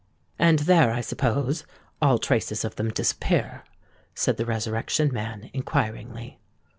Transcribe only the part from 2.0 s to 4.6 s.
all traces of them disappear?" said the